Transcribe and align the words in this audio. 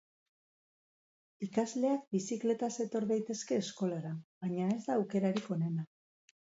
Ikasleak 1.49 2.09
bizikletaz 2.17 2.71
etor 2.87 3.07
daitezke 3.13 3.61
Eskolara, 3.67 4.17
baina 4.43 4.75
ez 4.77 4.83
da 4.91 4.99
aukerarik 5.01 5.57
onena. 5.61 5.91